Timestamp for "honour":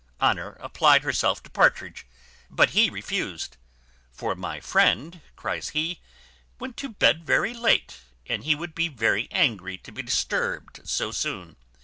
0.19-0.53